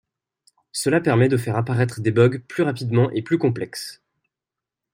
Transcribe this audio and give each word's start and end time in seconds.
Cela 0.71 0.99
permet 0.99 1.29
de 1.29 1.37
faire 1.37 1.55
apparaître 1.55 2.01
des 2.01 2.09
bogues 2.09 2.41
plus 2.47 2.63
rapidement 2.63 3.11
et 3.11 3.21
plus 3.21 3.37
complexes. 3.37 4.01